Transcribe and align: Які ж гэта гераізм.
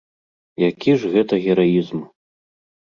Які 0.69 0.91
ж 1.03 1.13
гэта 1.17 1.33
гераізм. 1.45 2.05